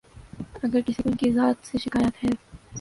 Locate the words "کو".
1.03-1.09